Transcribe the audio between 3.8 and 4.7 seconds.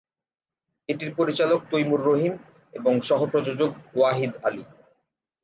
Wahid Ali.